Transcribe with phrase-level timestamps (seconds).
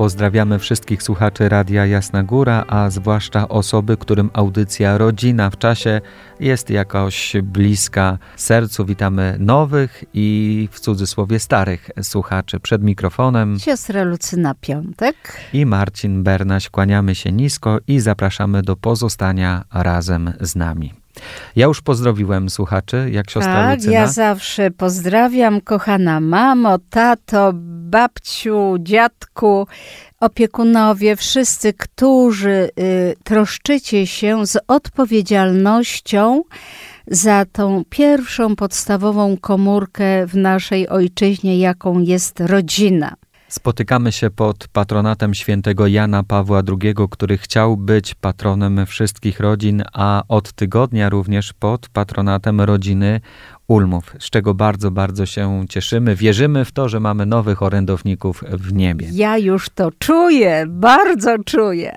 [0.00, 6.00] Pozdrawiamy wszystkich słuchaczy Radia Jasna Góra, a zwłaszcza osoby, którym audycja Rodzina w czasie
[6.40, 8.84] jest jakoś bliska sercu.
[8.84, 13.58] Witamy nowych i w cudzysłowie starych słuchaczy przed mikrofonem.
[13.58, 15.16] Siostra Lucyna Piątek
[15.52, 16.68] i Marcin Bernaś.
[16.68, 20.92] Kłaniamy się nisko i zapraszamy do pozostania razem z nami.
[21.56, 23.92] Ja już pozdrowiłem słuchaczy, jak siostra tak, Lucyna.
[23.92, 27.52] ja zawsze pozdrawiam, kochana mamo, tato,
[27.90, 29.66] babciu, dziadku,
[30.20, 36.42] opiekunowie, wszyscy, którzy y, troszczycie się z odpowiedzialnością
[37.06, 43.16] za tą pierwszą podstawową komórkę w naszej ojczyźnie, jaką jest rodzina.
[43.50, 50.22] Spotykamy się pod patronatem świętego Jana Pawła II, który chciał być patronem wszystkich rodzin, a
[50.28, 53.20] od tygodnia również pod patronatem rodziny
[53.70, 56.16] Ulmów, z czego bardzo, bardzo się cieszymy.
[56.16, 59.08] Wierzymy w to, że mamy nowych orędowników w niebie.
[59.12, 61.96] Ja już to czuję, bardzo czuję.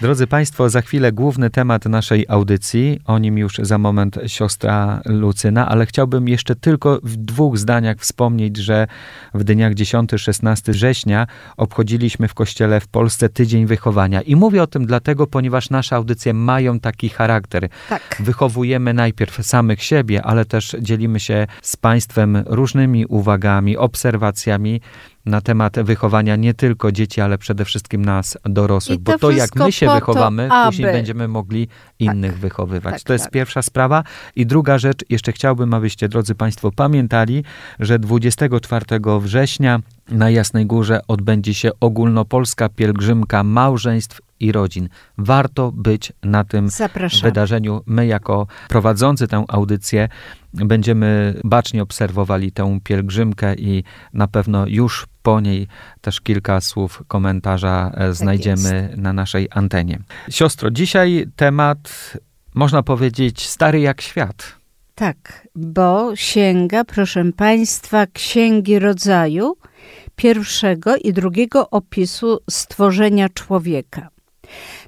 [0.00, 5.68] Drodzy Państwo, za chwilę główny temat naszej audycji, o nim już za moment siostra Lucyna,
[5.68, 8.86] ale chciałbym jeszcze tylko w dwóch zdaniach wspomnieć, że
[9.34, 14.22] w dniach 10-16 września obchodziliśmy w Kościele w Polsce Tydzień Wychowania.
[14.22, 17.68] I mówię o tym dlatego, ponieważ nasze audycje mają taki charakter.
[17.88, 18.16] Tak.
[18.20, 24.80] Wychowujemy najpierw samych siebie, ale też dzielimy się z Państwem różnymi uwagami, obserwacjami
[25.26, 28.98] na temat wychowania nie tylko dzieci, ale przede wszystkim nas, dorosłych.
[29.04, 30.70] To Bo to, jak my się to, wychowamy, aby...
[30.70, 31.68] później będziemy mogli
[31.98, 32.94] innych tak, wychowywać.
[32.94, 33.32] Tak, to jest tak.
[33.32, 34.04] pierwsza sprawa.
[34.36, 37.44] I druga rzecz, jeszcze chciałbym, abyście, drodzy Państwo, pamiętali,
[37.80, 38.84] że 24
[39.20, 44.88] września na Jasnej Górze odbędzie się ogólnopolska pielgrzymka małżeństw i rodzin.
[45.18, 47.30] Warto być na tym Zapraszamy.
[47.30, 47.82] wydarzeniu.
[47.86, 50.08] My, jako prowadzący tę audycję,
[50.54, 55.68] będziemy bacznie obserwowali tę pielgrzymkę i na pewno już po niej
[56.00, 59.02] też kilka słów komentarza tak znajdziemy jest.
[59.02, 59.98] na naszej antenie.
[60.30, 62.12] Siostro, dzisiaj temat,
[62.54, 64.56] można powiedzieć, stary jak świat.
[64.94, 69.56] Tak, bo sięga, proszę Państwa, Księgi Rodzaju,
[70.16, 74.08] pierwszego i drugiego opisu stworzenia człowieka.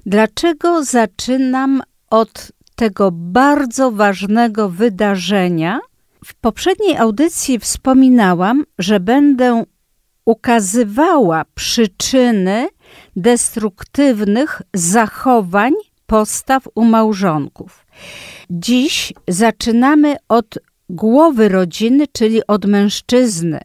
[0.05, 5.79] Dlaczego zaczynam od tego bardzo ważnego wydarzenia?
[6.25, 9.63] W poprzedniej audycji wspominałam, że będę
[10.25, 12.67] ukazywała przyczyny
[13.15, 15.73] destruktywnych zachowań,
[16.05, 17.85] postaw u małżonków.
[18.49, 20.57] Dziś zaczynamy od
[20.89, 23.59] głowy rodziny, czyli od mężczyzny.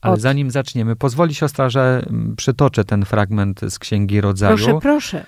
[0.00, 0.20] Ale od...
[0.20, 2.06] zanim zaczniemy, pozwoli siostra, że
[2.36, 4.56] przytoczę ten fragment z Księgi Rodzaju.
[4.56, 5.26] Proszę, proszę.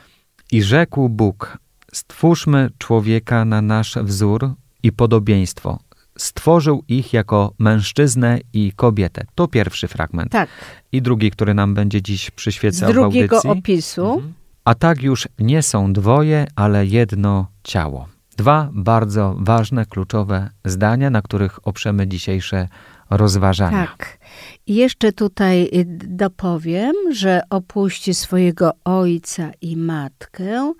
[0.53, 1.59] I rzekł Bóg,
[1.93, 4.50] stwórzmy człowieka na nasz wzór
[4.83, 5.78] i podobieństwo.
[6.19, 9.25] Stworzył ich jako mężczyznę i kobietę.
[9.34, 10.33] To pierwszy fragment.
[10.33, 10.49] Tak.
[10.93, 13.60] I drugi, który nam będzie dziś przyświecał Z drugiego w audycji.
[13.60, 14.15] opisu.
[14.15, 14.33] Mhm.
[14.65, 18.09] A tak już nie są dwoje, ale jedno ciało.
[18.37, 22.69] Dwa bardzo ważne, kluczowe zdania, na których oprzemy dzisiejsze
[23.10, 23.87] rozważania.
[23.87, 24.19] Tak.
[24.67, 30.73] I jeszcze tutaj y, dopowiem, że opuści swojego ojca i matkę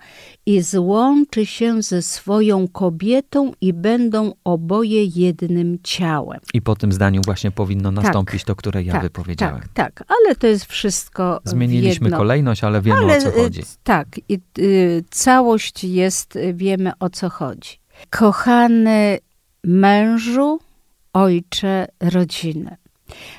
[0.45, 6.39] i złączy się ze swoją kobietą i będą oboje jednym ciałem.
[6.53, 9.61] I po tym zdaniu właśnie powinno nastąpić tak, to, które ja tak, wypowiedziałem.
[9.73, 12.17] Tak, tak, ale to jest wszystko Zmieniliśmy jedno.
[12.17, 13.61] kolejność, ale wiemy ale, o co chodzi.
[13.83, 17.79] Tak, i y, całość jest, wiemy o co chodzi.
[18.09, 19.17] Kochany
[19.63, 20.59] mężu,
[21.13, 22.77] ojcze, rodziny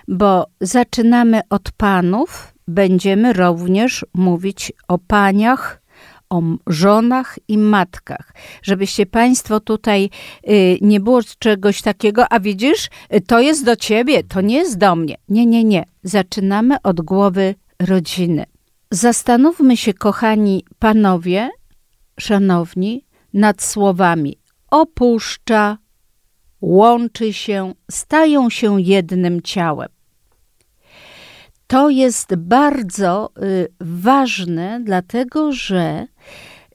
[0.09, 5.83] bo zaczynamy od panów, będziemy również mówić o paniach,
[6.31, 8.34] o żonach i matkach.
[8.62, 10.10] Żebyście Państwo tutaj
[10.49, 12.91] y, nie było czegoś takiego, a widzisz,
[13.27, 15.16] to jest do ciebie, to nie jest do mnie.
[15.28, 15.84] Nie, nie, nie.
[16.03, 18.44] Zaczynamy od głowy rodziny.
[18.91, 21.51] Zastanówmy się, kochani panowie,
[22.21, 24.39] szanowni, nad słowami
[24.72, 25.78] opuszcza,
[26.62, 29.88] łączy się, stają się jednym ciałem.
[31.66, 36.06] To jest bardzo y, ważne, dlatego że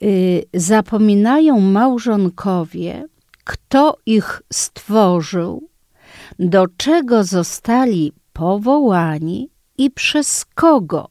[0.02, 3.06] y, zapominają małżonkowie,
[3.44, 5.68] kto ich stworzył,
[6.38, 11.08] do czego zostali powołani i przez kogo.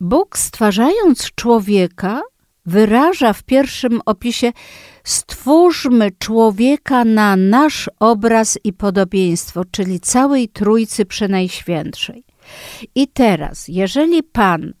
[0.00, 2.22] Bóg stwarzając człowieka,
[2.66, 4.52] wyraża w pierwszym opisie:
[5.04, 12.24] Stwórzmy człowieka na nasz obraz i podobieństwo, czyli całej Trójcy Przenajświętszej.
[12.94, 14.74] I teraz, jeżeli Pan,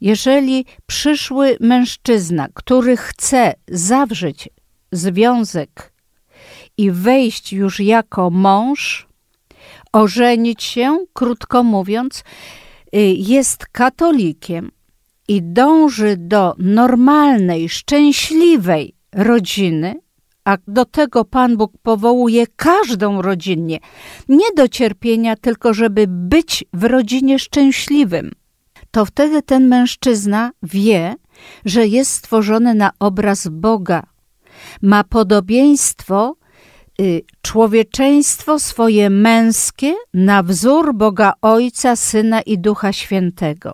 [0.00, 4.48] jeżeli przyszły mężczyzna, który chce zawrzeć
[4.92, 5.92] związek
[6.76, 9.08] i wejść już jako mąż,
[9.92, 12.24] ożenić się, krótko mówiąc,
[13.16, 14.70] jest katolikiem,
[15.30, 19.94] i dąży do normalnej, szczęśliwej rodziny,
[20.44, 23.76] a do tego Pan Bóg powołuje każdą rodzinę,
[24.28, 28.30] nie do cierpienia, tylko żeby być w rodzinie szczęśliwym,
[28.90, 31.14] to wtedy ten mężczyzna wie,
[31.64, 34.02] że jest stworzony na obraz Boga.
[34.82, 36.36] Ma podobieństwo,
[37.00, 43.72] y, człowieczeństwo swoje męskie na wzór Boga Ojca, Syna i Ducha Świętego.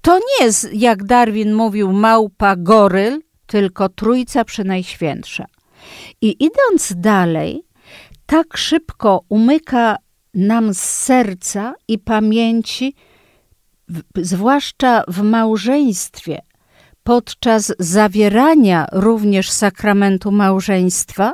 [0.00, 3.20] To nie jest, jak Darwin mówił, małpa goryl,
[3.52, 5.44] tylko trójca przynajświętsza.
[6.20, 7.62] I idąc dalej,
[8.26, 9.96] tak szybko umyka
[10.34, 12.94] nam z serca i pamięci,
[14.16, 16.38] zwłaszcza w małżeństwie,
[17.04, 21.32] podczas zawierania również sakramentu małżeństwa,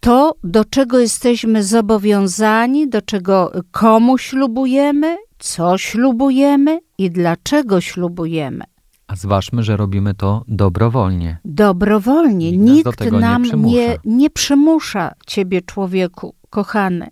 [0.00, 8.64] to, do czego jesteśmy zobowiązani, do czego komu ślubujemy, co ślubujemy i dlaczego ślubujemy.
[9.08, 11.38] A zważmy, że robimy to dobrowolnie.
[11.44, 12.52] Dobrowolnie.
[12.52, 17.10] Nikt, Nikt nam nie, nie, nie przymusza ciebie, człowieku, kochany,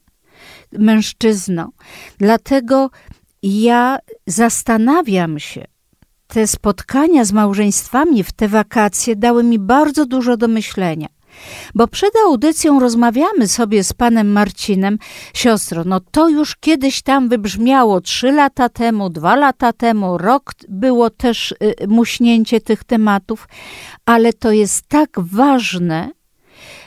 [0.72, 1.70] mężczyzno.
[2.19, 2.90] Dlatego
[3.43, 5.64] ja zastanawiam się,
[6.26, 11.08] te spotkania z małżeństwami w te wakacje dały mi bardzo dużo do myślenia.
[11.75, 14.99] Bo przed audycją rozmawiamy sobie z panem Marcinem,
[15.35, 21.11] siostro, no to już kiedyś tam wybrzmiało trzy lata temu, dwa lata temu, rok było
[21.11, 23.49] też y, muśnięcie tych tematów,
[24.06, 26.11] ale to jest tak ważne,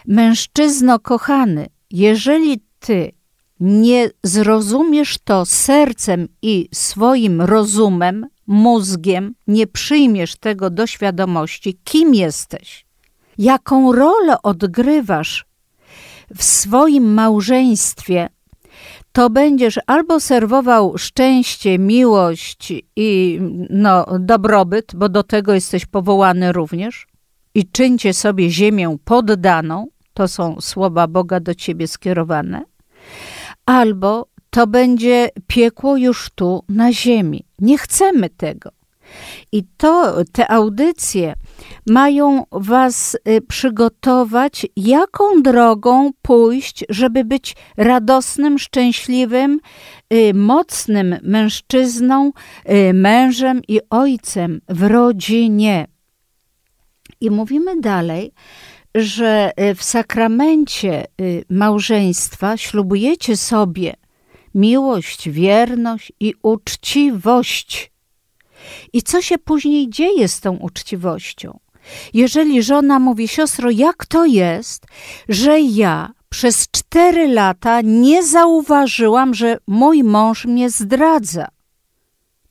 [0.06, 3.12] mężczyzno kochany, jeżeli ty
[3.60, 12.86] nie zrozumiesz to sercem i swoim rozumem, mózgiem, nie przyjmiesz tego do świadomości, kim jesteś,
[13.40, 15.46] jaką rolę odgrywasz
[16.36, 18.30] w swoim małżeństwie,
[19.12, 23.40] to będziesz albo serwował szczęście, miłość i
[23.70, 27.08] no, dobrobyt, bo do tego jesteś powołany również,
[27.56, 32.64] i czyńcie sobie ziemię poddaną, to są słowa Boga do ciebie skierowane,
[33.66, 37.46] albo to będzie piekło już tu na ziemi.
[37.60, 38.70] Nie chcemy tego.
[39.52, 41.34] I to, te audycje
[41.88, 49.60] mają Was y, przygotować, jaką drogą pójść, żeby być radosnym, szczęśliwym,
[50.14, 52.32] y, mocnym mężczyzną,
[52.70, 55.88] y, mężem i ojcem w rodzinie.
[57.22, 58.32] I mówimy dalej,
[58.96, 61.06] że w sakramencie
[61.50, 63.94] małżeństwa ślubujecie sobie
[64.56, 67.92] miłość, wierność i uczciwość
[68.94, 71.60] i co się później dzieje z tą uczciwością?
[72.14, 74.86] Jeżeli żona mówi, siostro, jak to jest,
[75.30, 81.48] że ja przez cztery lata nie zauważyłam, że mój mąż mnie zdradza.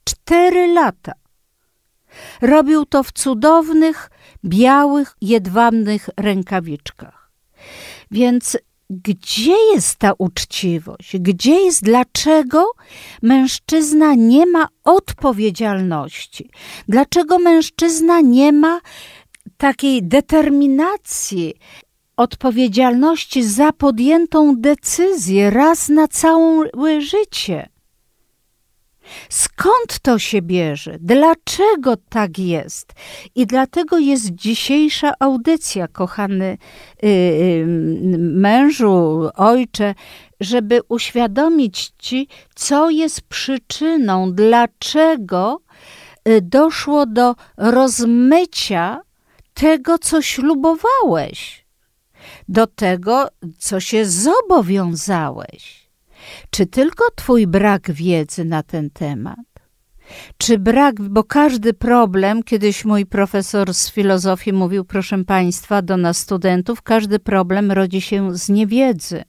[0.04, 1.12] Cztery lata.
[2.40, 4.10] Robił to w cudownych,
[4.44, 7.30] białych, jedwabnych rękawiczkach.
[8.10, 8.58] Więc
[8.90, 11.16] gdzie jest ta uczciwość?
[11.18, 12.72] Gdzie jest, dlaczego
[13.22, 16.50] mężczyzna nie ma odpowiedzialności?
[16.88, 18.80] Dlaczego mężczyzna nie ma
[19.56, 21.54] takiej determinacji,
[22.16, 27.68] odpowiedzialności za podjętą decyzję raz na całe życie?
[29.28, 30.96] Skąd to się bierze?
[31.00, 32.92] Dlaczego tak jest?
[33.34, 36.58] I dlatego jest dzisiejsza audycja, kochany
[37.02, 37.66] yy,
[38.18, 39.94] mężu, ojcze,
[40.40, 45.60] żeby uświadomić ci, co jest przyczyną, dlaczego
[46.28, 49.00] y, doszło do rozmycia
[49.54, 51.66] tego, co ślubowałeś,
[52.48, 55.87] do tego, co się zobowiązałeś.
[56.50, 59.38] Czy tylko Twój brak wiedzy na ten temat?
[60.36, 66.18] Czy brak, bo każdy problem, kiedyś mój profesor z filozofii mówił, proszę Państwa, do nas
[66.18, 69.24] studentów, każdy problem rodzi się z niewiedzy.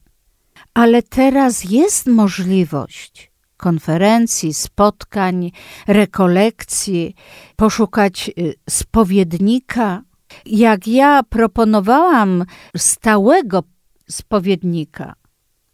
[0.73, 5.51] Ale teraz jest możliwość konferencji, spotkań,
[5.87, 7.15] rekolekcji,
[7.55, 10.01] poszukać y, spowiednika.
[10.45, 12.45] Jak ja proponowałam
[12.77, 13.63] stałego
[14.09, 15.13] spowiednika,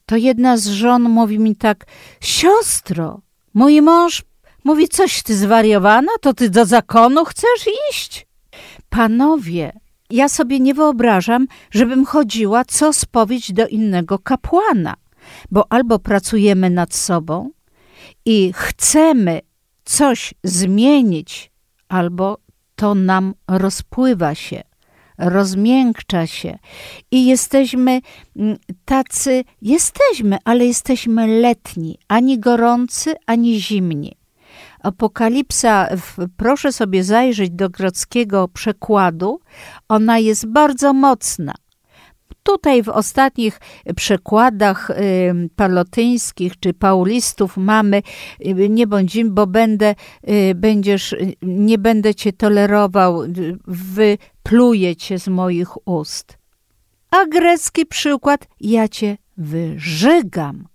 [0.06, 1.86] to jedna z żon mówi mi tak:
[2.22, 3.22] Siostro,
[3.54, 4.24] mój mąż
[4.66, 8.28] mówi, coś ty zwariowana, to ty do zakonu chcesz iść?
[8.90, 14.96] Panowie, ja sobie nie wyobrażam, żebym chodziła co spowiedź do innego kapłana,
[15.52, 17.52] bo albo pracujemy nad sobą
[18.26, 19.42] i chcemy
[19.86, 21.52] coś zmienić,
[21.90, 22.38] albo
[22.76, 24.64] to nam rozpływa się
[25.18, 26.58] rozmiękcza się
[27.12, 28.02] i jesteśmy
[28.36, 34.18] mm, tacy, jesteśmy, ale jesteśmy letni, ani gorący, ani zimni.
[34.84, 35.88] Apokalipsa,
[36.38, 39.40] proszę sobie zajrzeć do greckiego przekładu,
[39.90, 41.54] ona jest bardzo mocna.
[42.44, 43.60] Tutaj w ostatnich
[43.96, 48.02] przekładach y, palotyńskich czy paulistów mamy
[48.46, 49.96] y, nie bądź im, bo będę,
[50.30, 53.22] y, będziesz, nie będę cię tolerował,
[53.68, 56.38] wypluję cię z moich ust.
[57.12, 60.68] A grecki przykład, ja cię wyżygam.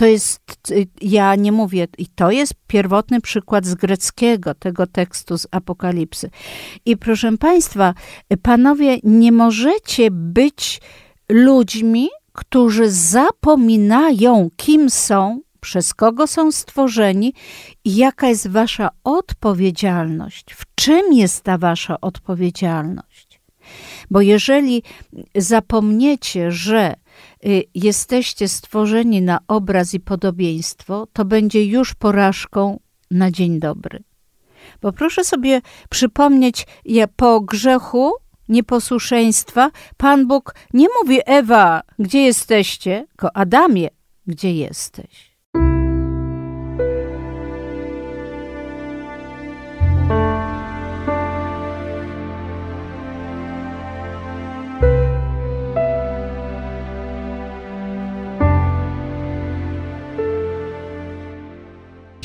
[0.00, 0.40] To jest,
[1.00, 6.30] ja nie mówię, i to jest pierwotny przykład z greckiego, tego tekstu z Apokalipsy.
[6.84, 7.94] I proszę Państwa,
[8.42, 10.80] panowie, nie możecie być
[11.28, 17.34] ludźmi, którzy zapominają, kim są, przez kogo są stworzeni
[17.84, 23.40] i jaka jest Wasza odpowiedzialność, w czym jest ta Wasza odpowiedzialność.
[24.10, 24.82] Bo jeżeli
[25.34, 27.09] zapomniecie, że Y,
[27.74, 32.80] jesteście stworzeni na obraz i podobieństwo, to będzie już porażką
[33.10, 34.02] na dzień dobry.
[34.82, 38.12] Bo proszę sobie przypomnieć, ja po grzechu
[38.48, 43.88] nieposłuszeństwa Pan Bóg nie mówi Ewa, gdzie jesteście, tylko Adamie,
[44.26, 45.29] gdzie jesteś.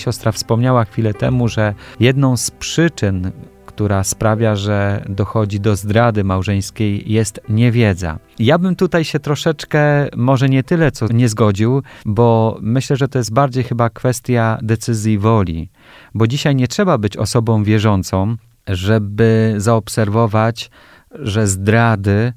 [0.05, 3.31] Siostra wspomniała chwilę temu, że jedną z przyczyn,
[3.65, 8.19] która sprawia, że dochodzi do zdrady małżeńskiej, jest niewiedza.
[8.39, 13.17] Ja bym tutaj się troszeczkę, może nie tyle co nie zgodził, bo myślę, że to
[13.17, 15.69] jest bardziej chyba kwestia decyzji woli.
[16.13, 18.35] Bo dzisiaj nie trzeba być osobą wierzącą,
[18.67, 20.71] żeby zaobserwować,
[21.11, 22.33] że zdrady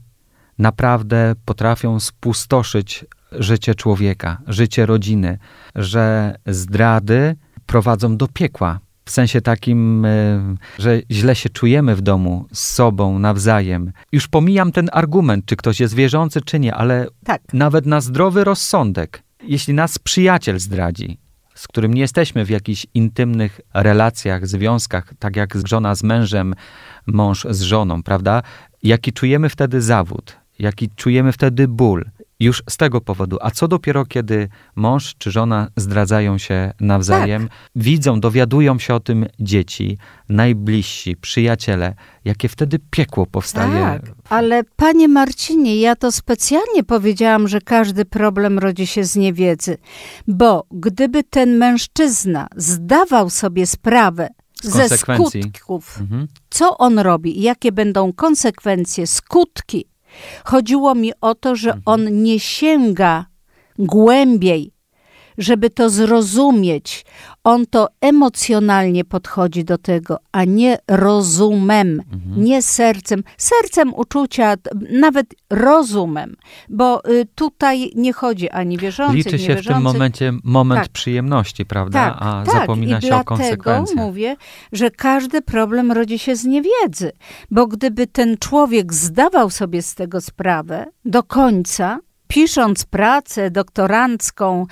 [0.58, 5.38] naprawdę potrafią spustoszyć życie człowieka, życie rodziny,
[5.75, 7.37] że zdrady
[7.68, 8.80] prowadzą do piekła.
[9.04, 10.08] W sensie takim, e,
[10.78, 13.92] że źle się czujemy w domu z sobą nawzajem.
[14.12, 17.42] Już pomijam ten argument, czy ktoś jest wierzący, czy nie, ale tak.
[17.52, 21.18] nawet na zdrowy rozsądek, jeśli nas przyjaciel zdradzi,
[21.54, 26.54] z którym nie jesteśmy w jakichś intymnych relacjach, związkach, tak jak żona z mężem,
[27.06, 28.42] mąż z żoną, prawda?
[28.82, 32.04] Jaki czujemy wtedy zawód, jaki czujemy wtedy ból,
[32.40, 33.37] już z tego powodu.
[33.40, 37.59] A co dopiero, kiedy mąż czy żona zdradzają się nawzajem, tak.
[37.76, 43.80] widzą, dowiadują się o tym dzieci, najbliżsi, przyjaciele, jakie wtedy piekło powstaje.
[43.80, 49.78] Tak, ale panie Marcinie, ja to specjalnie powiedziałam, że każdy problem rodzi się z niewiedzy,
[50.28, 54.28] bo gdyby ten mężczyzna zdawał sobie sprawę
[54.62, 56.26] ze skutków, mhm.
[56.50, 59.85] co on robi, jakie będą konsekwencje, skutki
[60.44, 61.82] Chodziło mi o to, że mhm.
[61.87, 63.26] on nie sięga
[63.78, 64.72] głębiej,
[65.38, 67.04] żeby to zrozumieć.
[67.45, 72.45] On to emocjonalnie podchodzi do tego, a nie rozumem, mhm.
[72.45, 73.23] nie sercem.
[73.37, 74.54] Sercem uczucia,
[74.90, 76.37] nawet rozumem,
[76.68, 80.88] bo y, tutaj nie chodzi ani wierzący, Liczy się w tym momencie moment tak.
[80.88, 82.11] przyjemności, prawda?
[82.11, 82.54] Tak, a tak.
[82.54, 83.85] zapomina I się o konsekwencjach.
[83.85, 84.37] dlatego mówię,
[84.73, 87.12] że każdy problem rodzi się z niewiedzy,
[87.50, 94.66] bo gdyby ten człowiek zdawał sobie z tego sprawę do końca, pisząc pracę doktorancką,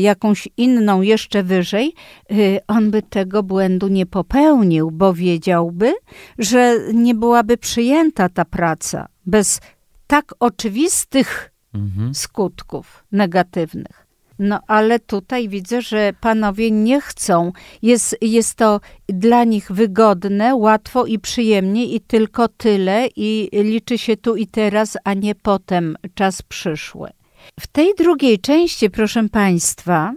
[0.00, 1.94] jakąś inną jeszcze wyżej,
[2.32, 5.94] y, on by tego błędu nie popełnił, bo wiedziałby,
[6.38, 9.60] że nie byłaby przyjęta ta praca bez
[10.06, 12.14] tak oczywistych mhm.
[12.14, 14.01] skutków negatywnych.
[14.44, 17.52] No ale tutaj widzę, że panowie nie chcą.
[17.82, 24.16] Jest, jest to dla nich wygodne, łatwo i przyjemnie i tylko tyle i liczy się
[24.16, 27.10] tu i teraz, a nie potem czas przyszły.
[27.60, 30.12] W tej drugiej części, proszę państwa,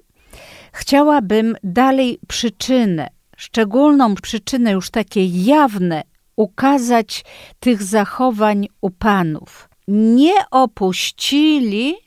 [0.73, 6.03] chciałabym dalej przyczynę, szczególną przyczynę już takie jawne,
[6.35, 7.25] ukazać
[7.59, 9.69] tych zachowań u panów.
[9.87, 12.04] Nie opuścili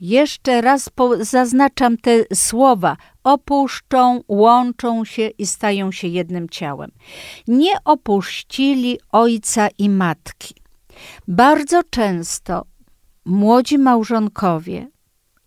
[0.00, 0.90] jeszcze raz
[1.20, 2.96] zaznaczam te słowa.
[3.24, 6.90] Opuszczą, łączą się i stają się jednym ciałem.
[7.48, 10.54] Nie opuścili ojca i matki.
[11.28, 12.64] Bardzo często
[13.24, 14.88] młodzi małżonkowie,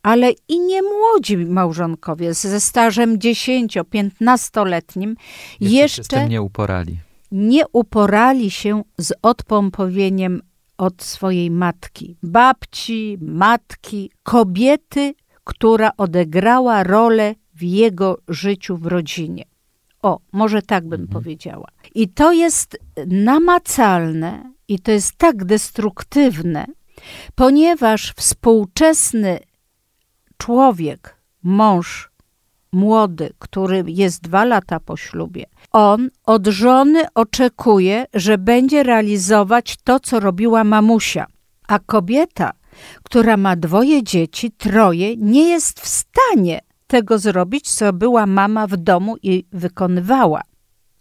[0.04, 5.16] ale i nie młodzi małżonkowie ze stażem 10-15-letnim
[5.60, 6.98] jeszcze, jeszcze nie uporali.
[7.32, 10.42] Nie uporali się z odpompowieniem
[10.78, 15.14] od swojej matki, babci, matki, kobiety,
[15.44, 19.44] która odegrała rolę w jego życiu w rodzinie.
[20.02, 21.14] O, może tak bym mhm.
[21.14, 21.68] powiedziała.
[21.96, 26.66] I to jest namacalne i to jest tak destruktywne,
[27.36, 29.40] ponieważ współczesny
[30.38, 32.11] człowiek, mąż,
[32.72, 40.00] młody, który jest dwa lata po ślubie, on od żony oczekuje, że będzie realizować to,
[40.00, 41.26] co robiła mamusia.
[41.68, 42.52] A kobieta,
[43.04, 48.78] która ma dwoje dzieci, troje, nie jest w stanie tego zrobić, co była mama w
[48.78, 50.42] domu i wykonywała.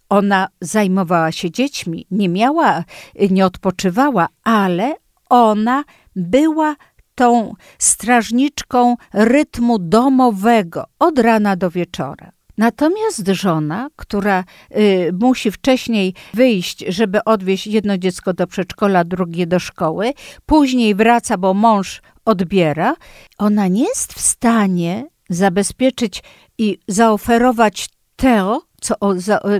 [0.08, 2.84] Ona zajmowała się dziećmi, nie miała,
[3.30, 4.94] nie odpoczywała, ale
[5.28, 5.84] ona
[6.16, 6.76] była
[7.20, 12.32] tą strażniczką rytmu domowego od rana do wieczora.
[12.58, 14.44] Natomiast żona, która
[14.76, 20.12] y, musi wcześniej wyjść, żeby odwieźć jedno dziecko do przedszkola, drugie do szkoły,
[20.46, 22.94] później wraca, bo mąż odbiera,
[23.38, 26.22] ona nie jest w stanie zabezpieczyć
[26.58, 28.94] i zaoferować to, co,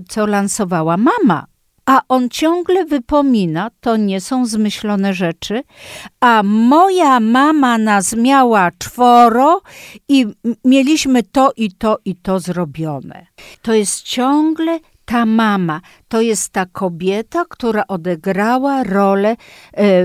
[0.08, 1.49] co lansowała mama
[1.90, 5.62] a on ciągle wypomina, to nie są zmyślone rzeczy,
[6.20, 9.60] a moja mama nas miała czworo
[10.08, 10.26] i
[10.64, 13.26] mieliśmy to i to i to zrobione.
[13.62, 19.36] To jest ciągle ta mama, to jest ta kobieta, która odegrała rolę e,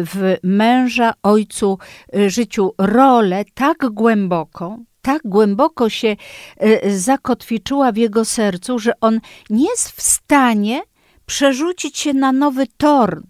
[0.03, 1.77] w męża, ojcu,
[2.15, 6.15] e, życiu, rolę tak głęboką, tak głęboko się
[6.57, 10.81] e, zakotwiczyła w jego sercu, że on nie jest w stanie
[11.25, 13.23] przerzucić się na nowy tor,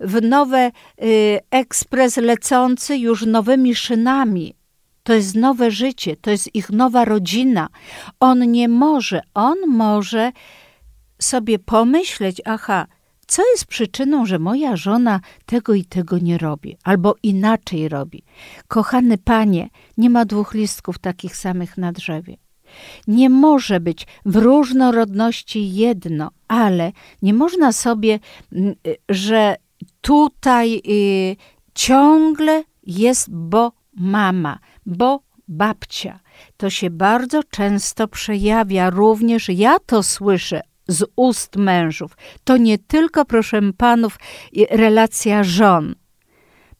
[0.00, 0.70] w nowy
[1.02, 4.54] y, ekspres lecący już nowymi szynami.
[5.02, 7.68] To jest nowe życie, to jest ich nowa rodzina.
[8.20, 10.32] On nie może, on może
[11.18, 12.86] sobie pomyśleć, aha,
[13.26, 18.22] co jest przyczyną, że moja żona tego i tego nie robi, albo inaczej robi.
[18.68, 22.36] Kochany panie, nie ma dwóch listków takich samych na drzewie.
[23.06, 28.18] Nie może być w różnorodności jedno, ale nie można sobie,
[28.52, 28.74] mm,
[29.08, 29.56] że
[30.00, 31.36] tutaj y,
[31.74, 36.20] ciągle jest bo mama, bo babcia.
[36.56, 42.16] To się bardzo często przejawia, również ja to słyszę z ust mężów.
[42.44, 44.18] To nie tylko, proszę panów,
[44.70, 45.94] relacja żon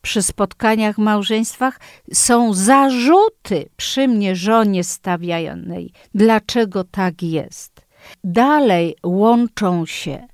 [0.02, 1.80] przy spotkaniach małżeństwach
[2.12, 5.92] są zarzuty przy mnie żonie stawianej.
[6.14, 7.86] Dlaczego tak jest?
[8.24, 10.26] Dalej łączą się.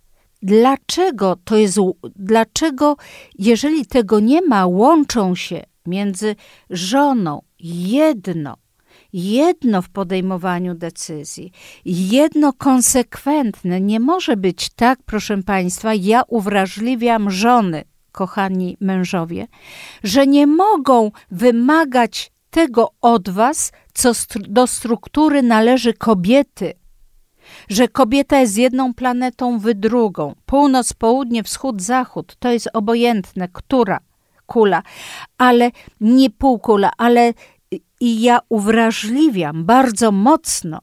[0.42, 1.78] Dlaczego to jest,
[2.16, 2.96] dlaczego,
[3.38, 6.36] jeżeli tego nie ma, łączą się między
[6.70, 8.56] żoną jedno,
[9.12, 11.52] jedno w podejmowaniu decyzji,
[11.84, 13.80] jedno konsekwentne.
[13.80, 17.84] Nie może być tak, proszę Państwa, ja uwrażliwiam żony
[18.18, 19.46] kochani mężowie,
[20.02, 24.12] że nie mogą wymagać tego od was, co
[24.48, 26.72] do struktury należy kobiety.
[27.68, 30.34] Że kobieta jest jedną planetą, wy drugą.
[30.46, 33.98] Północ, południe, wschód, zachód to jest obojętne, która
[34.46, 34.82] kula,
[35.38, 37.32] ale nie półkula, ale
[38.00, 40.78] i ja uwrażliwiam bardzo mocno.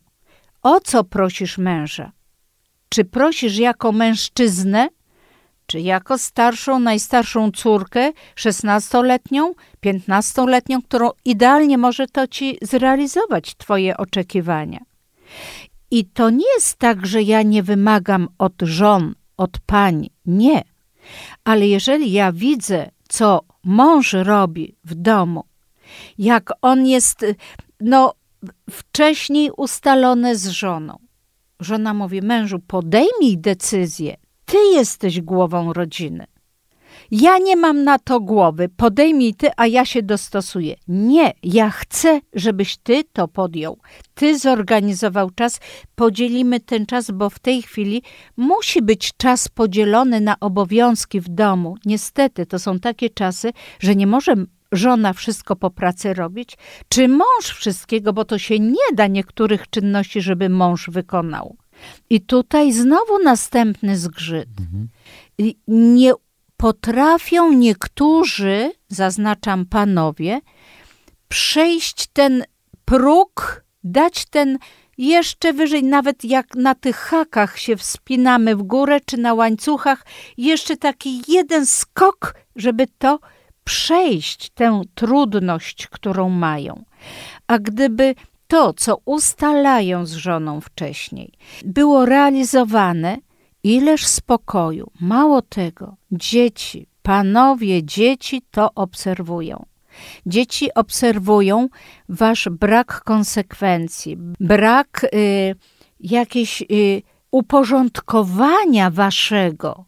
[0.64, 2.12] O co prosisz męża?
[2.90, 4.90] Czy prosisz jako mężczyznę,
[5.66, 9.52] czy jako starszą, najstarszą córkę, 16-letnią,
[9.86, 14.80] 15-letnią, którą idealnie może to ci zrealizować, Twoje oczekiwania.
[15.92, 20.10] I to nie jest tak, że ja nie wymagam od żon, od pań.
[20.26, 20.64] Nie.
[21.44, 25.44] Ale jeżeli ja widzę, co mąż robi w domu,
[26.18, 27.26] jak on jest,
[27.80, 28.14] no,
[28.72, 30.98] wcześniej ustalone z żoną.
[31.60, 36.28] Żona mówi, mężu, podejmij decyzję, ty jesteś głową rodziny.
[37.12, 40.76] Ja nie mam na to głowy, podejmij ty, a ja się dostosuję.
[40.88, 43.78] Nie, ja chcę, żebyś ty to podjął.
[44.14, 45.60] Ty zorganizował czas,
[45.96, 48.02] podzielimy ten czas, bo w tej chwili
[48.38, 51.76] musi być czas podzielony na obowiązki w domu.
[51.86, 54.34] Niestety, to są takie czasy, że nie może
[54.72, 56.58] żona wszystko po pracy robić,
[56.90, 61.56] czy mąż wszystkiego, bo to się nie da niektórych czynności, żeby mąż wykonał.
[62.10, 64.50] I tutaj znowu następny zgrzyt.
[64.60, 64.90] Mhm.
[65.68, 66.12] Nie
[66.58, 70.40] potrafią niektórzy, zaznaczam panowie,
[71.28, 72.44] przejść ten
[72.86, 74.58] próg, dać ten
[74.98, 80.06] jeszcze wyżej, nawet jak na tych hakach się wspinamy w górę, czy na łańcuchach,
[80.38, 83.20] jeszcze taki jeden skok, żeby to
[83.64, 86.86] przejść, tę trudność, którą mają.
[87.48, 88.16] A gdyby
[88.48, 91.32] to, co ustalają z żoną wcześniej,
[91.66, 93.18] było realizowane,
[93.64, 94.92] ileż spokoju.
[95.02, 99.66] Mało tego, dzieci, panowie, dzieci to obserwują.
[100.26, 101.70] Dzieci obserwują
[102.10, 105.56] wasz brak konsekwencji, brak y,
[106.00, 109.86] jakiejś y, uporządkowania waszego.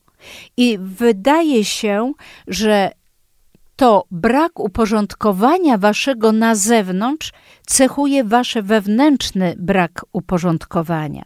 [0.58, 2.14] I wydaje się,
[2.48, 2.92] że
[3.78, 7.34] to brak uporządkowania waszego na zewnątrz
[7.66, 11.26] cechuje wasze wewnętrzny brak uporządkowania.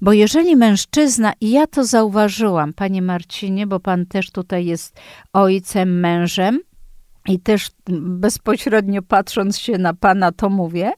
[0.00, 5.00] Bo jeżeli mężczyzna, i ja to zauważyłam, panie Marcinie, bo pan też tutaj jest
[5.32, 6.60] ojcem, mężem,
[7.28, 10.92] i też bezpośrednio patrząc się na pana, to mówię,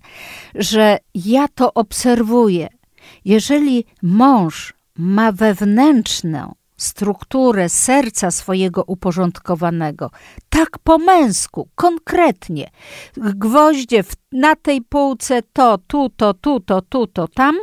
[0.55, 2.69] że ja to obserwuję.
[3.25, 10.11] Jeżeli mąż ma wewnętrzną strukturę serca swojego uporządkowanego,
[10.49, 12.71] tak po męsku, konkretnie,
[13.17, 17.57] gwoździe w, na tej półce to, tu, to, tu, to, tu, to, tam,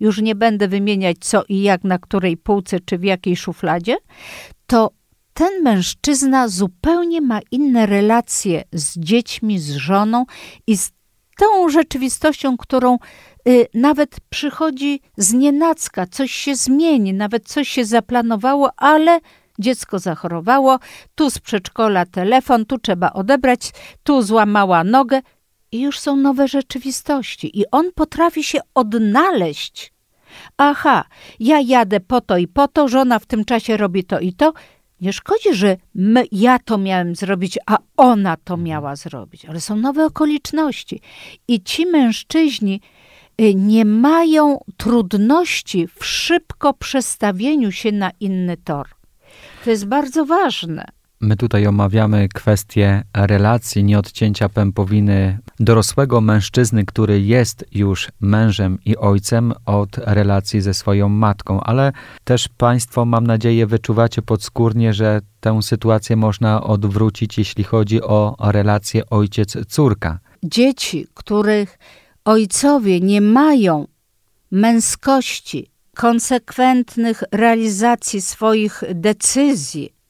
[0.00, 3.96] już nie będę wymieniać co i jak, na której półce, czy w jakiej szufladzie,
[4.66, 4.90] to
[5.34, 10.24] ten mężczyzna zupełnie ma inne relacje z dziećmi, z żoną
[10.66, 10.90] i z
[11.38, 12.98] tą rzeczywistością, którą
[13.74, 19.20] nawet przychodzi z nienacka, coś się zmieni, nawet coś się zaplanowało, ale
[19.58, 20.78] dziecko zachorowało,
[21.14, 23.70] tu z przedszkola telefon, tu trzeba odebrać,
[24.02, 25.20] tu złamała nogę
[25.72, 27.60] i już są nowe rzeczywistości.
[27.60, 29.92] I on potrafi się odnaleźć.
[30.56, 31.04] Aha,
[31.40, 34.52] ja jadę po to i po to, żona w tym czasie robi to i to.
[35.00, 39.76] Nie szkodzi, że my, ja to miałem zrobić, a ona to miała zrobić, ale są
[39.76, 41.00] nowe okoliczności.
[41.48, 43.09] I ci mężczyźni y,
[43.54, 48.88] nie mają trudności w szybko przestawieniu się na inny tor.
[49.64, 50.84] To jest bardzo ważne.
[51.22, 59.52] My tutaj omawiamy kwestię relacji, nieodcięcia pępowiny dorosłego mężczyzny, który jest już mężem i ojcem
[59.66, 61.92] od relacji ze swoją matką, ale
[62.24, 69.02] też Państwo, mam nadzieję, wyczuwacie podskórnie, że tę sytuację można odwrócić, jeśli chodzi o relację
[69.10, 70.18] ojciec-córka.
[70.42, 71.78] Dzieci, których
[72.24, 73.86] ojcowie nie mają
[74.50, 80.00] męskości, konsekwentnych realizacji swoich decyzji,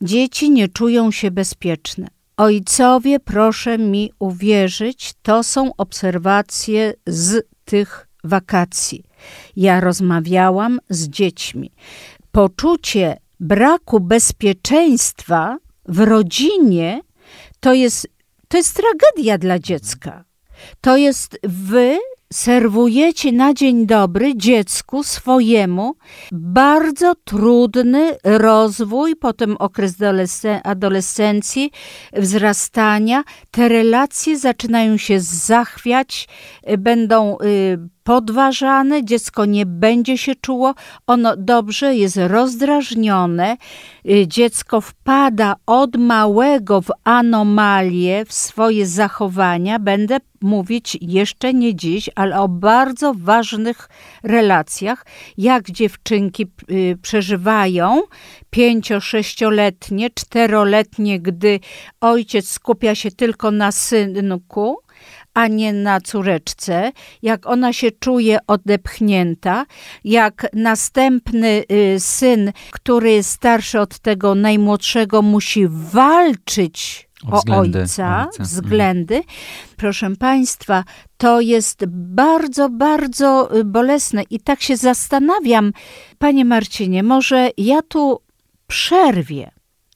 [0.00, 2.08] Dzieci nie czują się bezpieczne.
[2.36, 9.04] Ojcowie, proszę mi uwierzyć, to są obserwacje z tych wakacji.
[9.56, 11.72] Ja rozmawiałam z dziećmi.
[12.32, 17.00] Poczucie braku bezpieczeństwa w rodzinie
[17.60, 18.08] to jest,
[18.48, 20.24] to jest tragedia dla dziecka.
[20.80, 21.98] To jest wy
[22.32, 25.94] serwujecie na dzień dobry dziecku swojemu
[26.32, 29.96] bardzo trudny rozwój, potem okres
[30.64, 31.70] adolescencji,
[32.12, 33.24] wzrastania.
[33.50, 36.28] Te relacje zaczynają się zachwiać,
[36.78, 40.74] będą y, podważane, dziecko nie będzie się czuło,
[41.06, 43.56] ono dobrze jest rozdrażnione,
[44.10, 49.78] y, dziecko wpada od małego w anomalie, w swoje zachowania.
[49.78, 53.88] Będę mówić jeszcze nie dziś, ale o bardzo ważnych
[54.22, 55.06] relacjach,
[55.38, 58.02] jak dziewczynki y, przeżywają
[58.50, 61.60] pięcio, sześcioletnie, czteroletnie, gdy
[62.00, 64.83] ojciec skupia się tylko na synku,
[65.34, 66.92] a nie na córeczce,
[67.22, 69.66] jak ona się czuje odepchnięta,
[70.04, 78.26] jak następny y, syn, który jest starszy od tego najmłodszego, musi walczyć o, względy, ojca,
[78.26, 79.22] ojca, względy.
[79.76, 80.84] Proszę Państwa,
[81.16, 85.72] to jest bardzo, bardzo y, bolesne i tak się zastanawiam,
[86.18, 88.20] Panie Marcinie, może ja tu
[88.66, 89.53] przerwię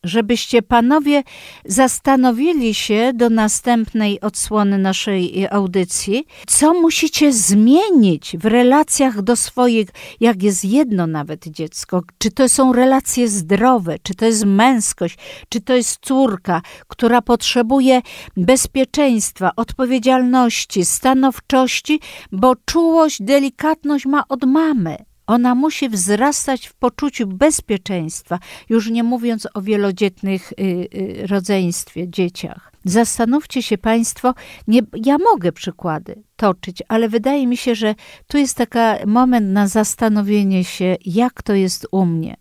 [0.08, 1.22] żebyście panowie
[1.64, 9.88] zastanowili się do następnej odsłony naszej audycji, co musicie zmienić w relacjach do swoich,
[10.20, 15.18] jak jest jedno nawet dziecko, czy to są relacje zdrowe, czy to jest męskość,
[15.48, 18.02] czy to jest córka, która potrzebuje
[18.36, 22.00] bezpieczeństwa, odpowiedzialności, stanowczości,
[22.32, 25.07] bo czułość, delikatność ma od mamy.
[25.28, 28.38] Ona musi wzrastać w poczuciu bezpieczeństwa,
[28.68, 32.72] już nie mówiąc o wielodzietnych y, y, rodzeństwie, dzieciach.
[32.84, 34.34] Zastanówcie się Państwo,
[34.68, 37.94] nie, ja mogę przykłady toczyć, ale wydaje mi się, że
[38.26, 42.36] tu jest taki moment na zastanowienie się, jak to jest u mnie.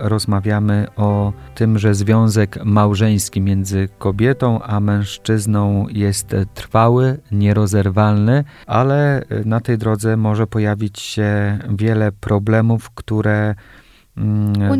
[0.00, 9.60] Rozmawiamy o tym, że związek małżeński między kobietą a mężczyzną jest trwały, nierozerwalny, ale na
[9.60, 13.54] tej drodze może pojawić się wiele problemów, które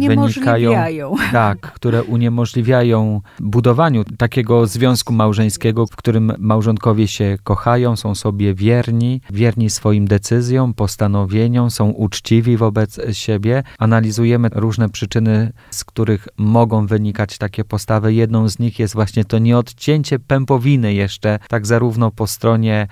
[0.08, 8.54] wynikają, tak, które uniemożliwiają budowaniu takiego związku małżeńskiego, w którym małżonkowie się kochają, są sobie
[8.54, 13.62] wierni, wierni swoim decyzjom, postanowieniom, są uczciwi wobec siebie.
[13.78, 18.14] Analizujemy różne przyczyny, z których mogą wynikać takie postawy.
[18.14, 22.88] Jedną z nich jest właśnie to nieodcięcie pępowiny jeszcze, tak zarówno po stronie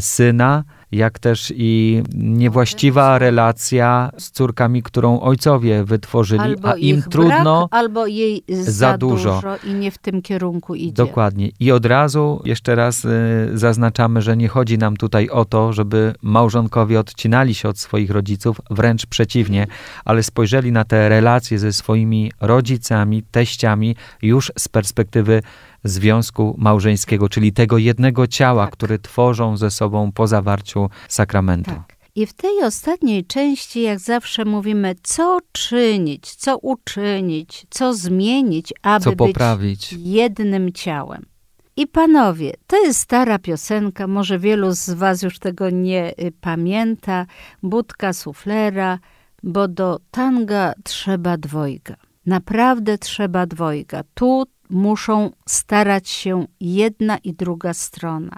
[0.00, 7.68] syna, jak też i niewłaściwa relacja z córkami, którą ojcowie wytworzyli, albo a im trudno.
[7.68, 9.34] Brak, albo jej za, za dużo.
[9.34, 9.56] dużo.
[9.64, 10.92] i nie w tym kierunku idzie.
[10.92, 11.50] Dokładnie.
[11.60, 13.08] I od razu jeszcze raz y,
[13.54, 18.60] zaznaczamy, że nie chodzi nam tutaj o to, żeby małżonkowie odcinali się od swoich rodziców,
[18.70, 19.66] wręcz przeciwnie,
[20.04, 25.42] ale spojrzeli na te relacje ze swoimi rodzicami, teściami już z perspektywy
[25.90, 28.72] związku małżeńskiego, czyli tego jednego ciała, tak.
[28.72, 31.70] który tworzą ze sobą po zawarciu sakramentu.
[31.70, 31.96] Tak.
[32.14, 39.04] I w tej ostatniej części, jak zawsze mówimy, co czynić, co uczynić, co zmienić, aby
[39.04, 39.94] co poprawić.
[39.94, 41.26] być jednym ciałem.
[41.76, 47.26] I panowie, to jest stara piosenka, może wielu z was już tego nie y, pamięta.
[47.62, 48.98] Budka suflera,
[49.42, 51.96] bo do tanga trzeba dwojga.
[52.26, 54.02] Naprawdę trzeba dwojga.
[54.14, 58.36] Tu muszą starać się jedna i druga strona.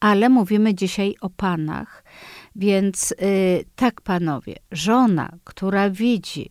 [0.00, 2.04] Ale mówimy dzisiaj o panach,
[2.56, 6.50] więc yy, tak, panowie, żona, która widzi,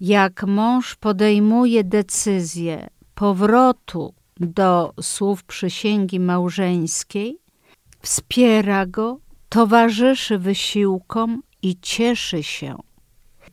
[0.00, 7.38] jak mąż podejmuje decyzję powrotu do słów przysięgi małżeńskiej,
[8.02, 12.76] wspiera go, towarzyszy wysiłkom i cieszy się.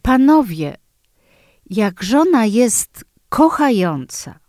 [0.01, 0.75] Panowie,
[1.69, 4.39] jak żona jest kochająca,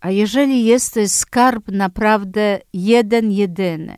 [0.00, 3.96] a jeżeli jest to skarb naprawdę jeden, jedyny.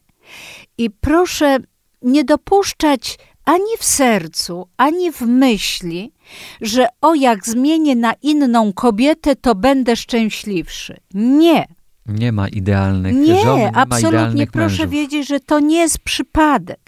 [0.78, 1.58] I proszę
[2.02, 6.12] nie dopuszczać ani w sercu, ani w myśli,
[6.60, 10.96] że o jak zmienię na inną kobietę, to będę szczęśliwszy.
[11.14, 11.66] Nie.
[12.06, 14.90] Nie ma idealnych nie, żon, nie absolutnie proszę mężów.
[14.90, 16.80] wiedzieć, że to nie jest przypadek,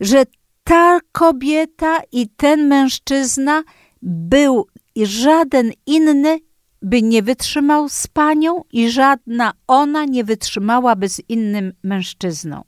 [0.00, 0.24] że
[0.64, 3.62] ta kobieta i ten mężczyzna
[4.02, 6.38] był i żaden inny
[6.82, 12.64] by nie wytrzymał z panią i żadna ona nie wytrzymałaby z innym mężczyzną.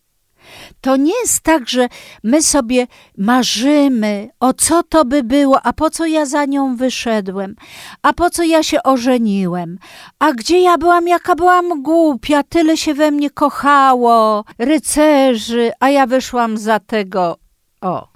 [0.80, 1.88] To nie jest tak, że
[2.22, 2.86] my sobie
[3.18, 7.56] marzymy, o co to by było, a po co ja za nią wyszedłem,
[8.02, 9.78] a po co ja się ożeniłem,
[10.18, 16.06] a gdzie ja byłam, jaka byłam głupia, tyle się we mnie kochało, rycerzy, a ja
[16.06, 17.38] wyszłam za tego.
[17.80, 18.08] O,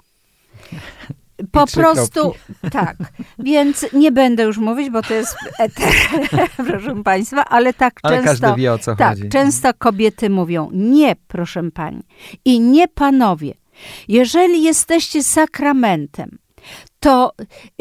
[1.51, 2.33] po prostu
[2.71, 2.97] tak.
[3.39, 5.93] Więc nie będę już mówić, bo to jest eter,
[6.67, 8.47] proszę państwa, ale tak ale często.
[8.47, 9.29] Każdy wie, o co tak, chodzi.
[9.29, 12.03] często kobiety mówią: Nie, proszę pani,
[12.45, 13.53] i nie panowie.
[14.07, 16.37] Jeżeli jesteście sakramentem,
[17.01, 17.31] to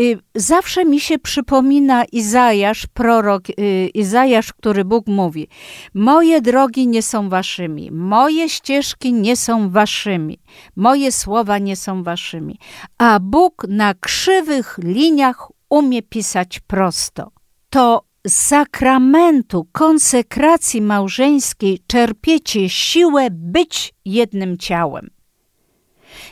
[0.01, 5.49] y, zawsze mi się przypomina Izajasz, prorok y, Izajasz, który Bóg mówi:
[5.95, 10.39] Moje drogi nie są waszymi, moje ścieżki nie są waszymi,
[10.77, 12.59] moje słowa nie są waszymi,
[12.99, 17.31] a Bóg na krzywych liniach umie pisać prosto.
[17.71, 25.20] To sakramentu konsekracji małżeńskiej czerpiecie siłę być jednym ciałem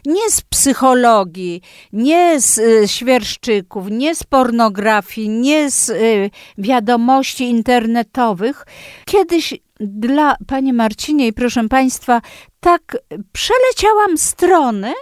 [0.06, 1.62] nie z psychologii,
[1.92, 8.66] nie z y, świerszczyków, nie z pornografii, nie z y, wiadomości internetowych.
[9.04, 12.20] Kiedyś dla Pani Marcinie i proszę Państwa,
[12.60, 12.96] tak
[13.32, 14.92] przeleciałam strony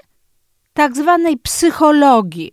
[0.72, 2.52] tak zwanej psychologii.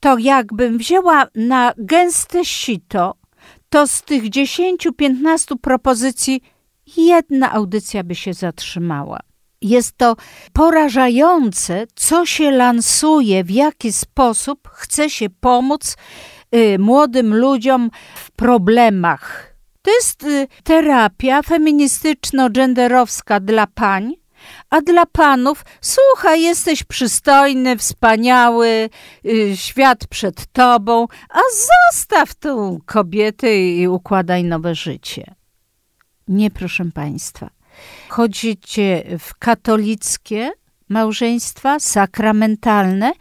[0.00, 3.14] To jakbym wzięła na gęste sito,
[3.68, 6.40] to z tych 10-15 propozycji
[6.96, 9.20] jedna audycja by się zatrzymała.
[9.66, 10.16] Jest to
[10.52, 15.96] porażające, co się lansuje, w jaki sposób chce się pomóc
[16.54, 19.54] y, młodym ludziom w problemach.
[19.82, 24.14] To jest y, terapia feministyczno-genderowska dla pań,
[24.70, 28.90] a dla panów, słuchaj, jesteś przystojny, wspaniały,
[29.26, 31.40] y, świat przed tobą, a
[31.92, 35.34] zostaw tą kobietę i układaj nowe życie.
[36.28, 37.55] Nie, proszę państwa.
[38.08, 40.50] Chodzicie w katolickie
[40.88, 43.12] małżeństwa, sakramentalne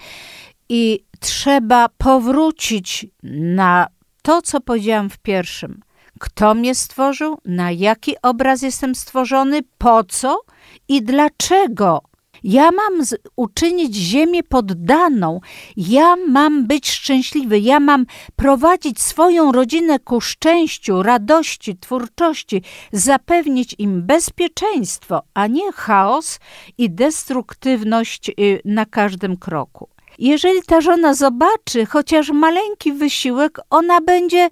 [0.69, 3.07] i trzeba powrócić
[3.39, 3.87] na
[4.21, 5.81] to, co powiedziałam w pierwszym.
[6.19, 10.41] Kto mnie stworzył, na jaki obraz jestem stworzony, po co?
[10.87, 12.01] I dlaczego
[12.45, 15.39] ja mam z, uczynić ziemię poddaną.
[15.77, 17.59] Ja mam być szczęśliwy.
[17.59, 18.05] Ja mam
[18.35, 26.39] prowadzić swoją rodzinę ku szczęściu, radości, twórczości, zapewnić im bezpieczeństwo, a nie chaos
[26.77, 29.89] i destruktywność y, na każdym kroku.
[30.19, 34.49] Jeżeli ta żona zobaczy chociaż maleńki wysiłek, ona będzie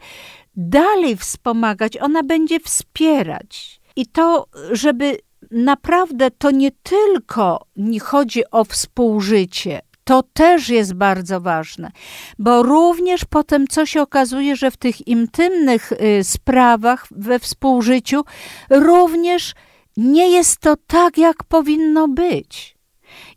[0.56, 3.82] dalej wspomagać, ona będzie wspierać.
[3.96, 5.18] I to, żeby
[5.54, 11.92] naprawdę to nie tylko nie chodzi o współżycie, to też jest bardzo ważne,
[12.40, 18.24] bo również potem co się okazuje, że w tych intymnych y, sprawach we współżyciu
[18.70, 19.54] również
[19.98, 22.78] nie jest to tak, jak powinno być.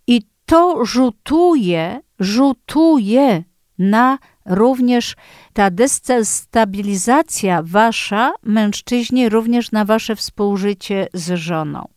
[0.06, 3.44] I to rzutuje, rzutuje
[3.78, 5.14] na również
[5.52, 11.95] ta destabilizacja wasza, mężczyźni, również na wasze współżycie z żoną.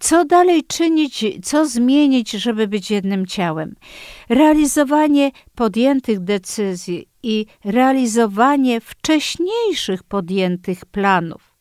[0.00, 3.76] Co dalej czynić, co zmienić, żeby być jednym ciałem?
[4.28, 11.55] Realizowanie podjętych decyzji i realizowanie wcześniejszych podjętych planów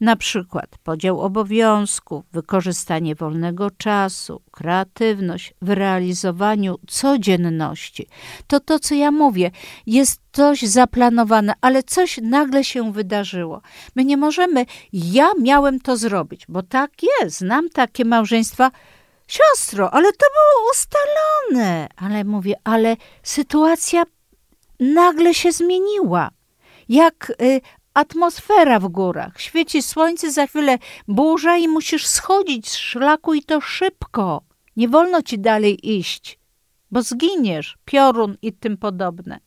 [0.00, 8.06] na przykład podział obowiązków, wykorzystanie wolnego czasu, kreatywność w realizowaniu codzienności.
[8.46, 9.50] To to, co ja mówię,
[9.86, 13.62] jest coś zaplanowane, ale coś nagle się wydarzyło.
[13.96, 18.70] My nie możemy, ja miałem to zrobić, bo tak jest, znam takie małżeństwa,
[19.28, 21.88] siostro, ale to było ustalone.
[21.96, 24.02] Ale mówię, ale sytuacja
[24.80, 26.30] nagle się zmieniła.
[26.88, 27.60] Jak y,
[27.94, 29.40] atmosfera w górach.
[29.40, 34.42] Świeci słońce, za chwilę burza i musisz schodzić z szlaku i to szybko.
[34.76, 36.38] Nie wolno ci dalej iść,
[36.90, 39.40] bo zginiesz, piorun i tym podobne.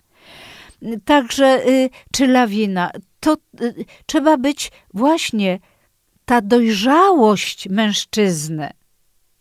[1.06, 5.60] Także, y, czy lawina, to y, trzeba być właśnie
[6.26, 8.74] ta dojrzałość mężczyzny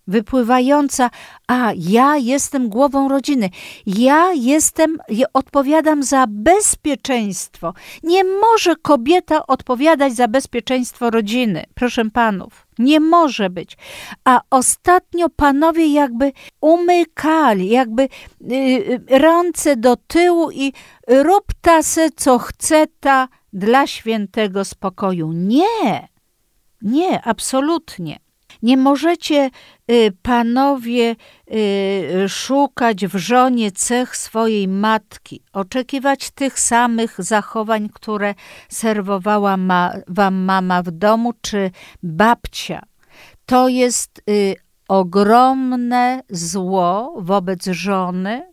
[0.06, 1.10] wypływająca,
[1.48, 3.50] a ja jestem głową rodziny,
[3.86, 4.98] ja jestem,
[5.32, 7.74] odpowiadam za bezpieczeństwo.
[8.02, 12.66] Nie może kobieta odpowiadać za bezpieczeństwo rodziny, proszę panów.
[12.78, 13.76] Nie może być.
[14.24, 18.08] A ostatnio panowie jakby umykali, jakby
[18.40, 20.72] yy, ręce do tyłu i
[21.08, 25.32] rób ta se, co chce ta dla świętego spokoju.
[25.32, 26.08] Nie,
[26.82, 28.18] nie, absolutnie.
[28.62, 29.50] Nie możecie,
[29.90, 31.16] y, panowie,
[31.54, 38.34] y, szukać w żonie cech swojej matki, oczekiwać tych samych zachowań, które
[38.68, 41.70] serwowała ma, wam mama w domu czy
[42.02, 42.82] babcia.
[43.46, 44.54] To jest y,
[44.88, 48.51] ogromne zło wobec żony.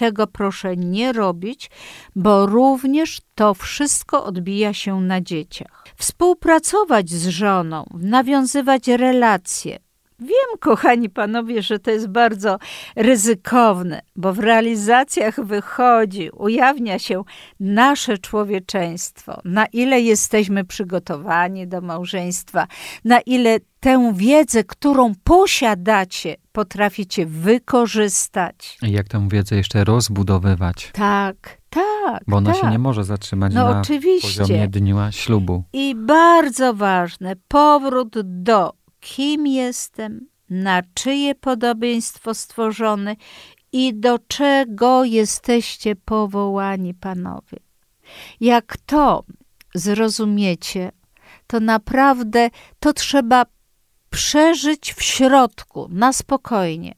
[0.00, 1.70] Tego proszę nie robić,
[2.16, 9.78] bo również to wszystko odbija się na dzieciach współpracować z żoną, nawiązywać relacje.
[10.20, 12.58] Wiem, kochani panowie, że to jest bardzo
[12.96, 17.22] ryzykowne, bo w realizacjach wychodzi, ujawnia się
[17.60, 22.66] nasze człowieczeństwo, na ile jesteśmy przygotowani do małżeństwa,
[23.04, 28.78] na ile tę wiedzę, którą posiadacie, potraficie wykorzystać.
[28.82, 30.90] I jak tę wiedzę jeszcze rozbudowywać.
[30.92, 32.22] Tak, tak.
[32.26, 32.60] Bo ona tak.
[32.60, 34.40] się nie może zatrzymać no, na oczywiście.
[34.40, 35.64] poziomie dnia ślubu.
[35.72, 43.16] I bardzo ważne, powrót do kim jestem, na czyje podobieństwo stworzony
[43.72, 47.58] i do czego jesteście powołani, panowie.
[48.40, 49.24] Jak to
[49.74, 50.92] zrozumiecie,
[51.46, 53.46] to naprawdę to trzeba
[54.10, 56.94] przeżyć w środku, na spokojnie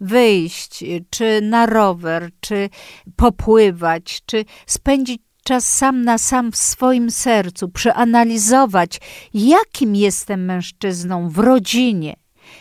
[0.00, 2.68] wyjść, czy na rower, czy
[3.16, 9.00] popływać, czy spędzić czas sam na sam w swoim sercu, przeanalizować,
[9.34, 12.16] jakim jestem mężczyzną w rodzinie,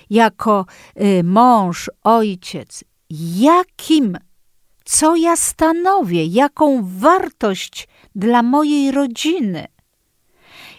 [0.10, 0.66] jako
[1.02, 2.84] y, mąż, ojciec,
[3.36, 4.18] jakim,
[4.84, 9.68] co ja stanowię, jaką wartość dla mojej rodziny.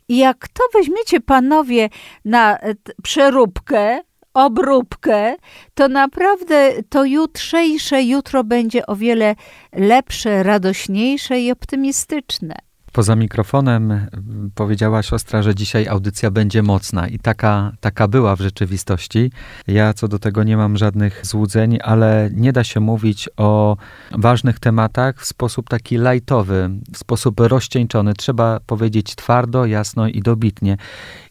[0.09, 1.88] I jak to weźmiecie panowie
[2.25, 2.59] na
[3.03, 4.01] przeróbkę,
[4.37, 5.37] obróbkę,
[5.75, 9.35] to naprawdę to jutrzejsze jutro będzie o wiele
[9.72, 12.65] lepsze, radośniejsze i optymistyczne.
[12.96, 14.06] Poza mikrofonem
[14.54, 19.30] powiedziała siostra, że dzisiaj audycja będzie mocna i taka, taka była w rzeczywistości.
[19.66, 23.76] Ja co do tego nie mam żadnych złudzeń, ale nie da się mówić o
[24.12, 28.14] ważnych tematach w sposób taki lajtowy, w sposób rozcieńczony.
[28.14, 30.76] Trzeba powiedzieć twardo, jasno i dobitnie.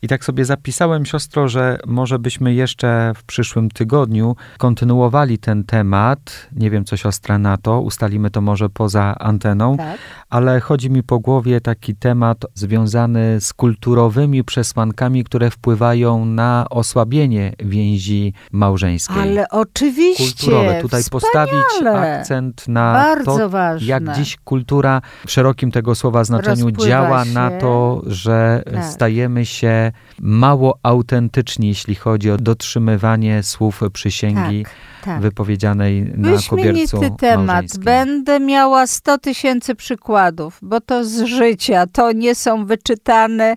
[0.02, 6.48] I tak sobie zapisałem, siostro, że może byśmy jeszcze w przyszłym tygodniu kontynuowali ten temat.
[6.56, 9.98] Nie wiem, co siostra na to, ustalimy to może poza anteną, tak.
[10.30, 17.54] Ale chodzi mi po głowie taki temat związany z kulturowymi przesłankami, które wpływają na osłabienie
[17.60, 19.22] więzi małżeńskiej.
[19.22, 20.26] Ale oczywiście.
[20.26, 20.82] Kulturowe.
[20.82, 21.22] Tutaj wspaniale.
[21.22, 23.88] postawić akcent na Bardzo to, ważne.
[23.88, 27.32] jak dziś kultura w szerokim tego słowa znaczeniu Rozpływa działa się.
[27.32, 28.86] na to, że Tak.
[28.86, 34.64] stajemy się mało autentyczni, jeśli chodzi o dotrzymywanie słów przysięgi.
[34.64, 34.74] Tak,
[35.06, 35.22] Tak.
[35.22, 37.46] wypowiedzianej na kobiercu Wyśmienity temat.
[37.48, 37.84] małżeńskim.
[37.84, 43.56] Będę miała 100 tysięcy przykładów, bo to z życia, to nie są wyczytane.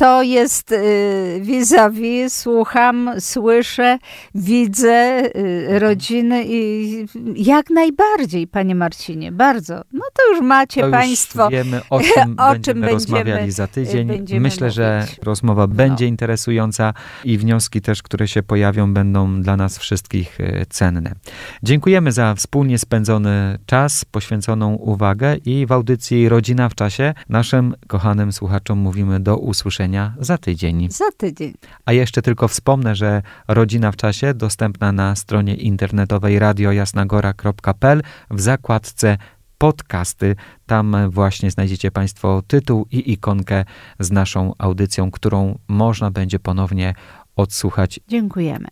[0.00, 3.98] To jest y, vis-a-vis, słucham, słyszę,
[4.34, 9.74] widzę y, rodziny i jak najbardziej, panie Marcinie, bardzo.
[9.92, 11.48] No to już macie To już państwo.
[11.48, 14.26] wiemy, o czym, o będziemy czym rozmawiali za tydzień.
[14.40, 15.18] Myślę, że mówić.
[15.22, 16.08] rozmowa będzie No.
[16.08, 16.94] interesująca
[17.24, 21.12] i wnioski też, które się pojawią, będą dla nas wszystkich e, cenne.
[21.62, 28.32] Dziękujemy za wspólnie spędzony czas, poświęconą uwagę i w audycji Rodzina w czasie naszym kochanym
[28.32, 29.36] słuchaczom mówimy do
[29.90, 30.90] usłyszenia za tydzień.
[30.90, 31.54] Za tydzień.
[31.84, 39.18] A jeszcze tylko wspomnę, że Rodzina w czasie dostępna na stronie internetowej radiojasnagora.pl w zakładce
[39.58, 40.36] podcasty.
[40.66, 43.64] Tam właśnie znajdziecie Państwo tytuł i ikonkę
[43.98, 46.94] z naszą audycją, którą można będzie ponownie
[47.36, 48.68] odsłuchać Dziękujemy.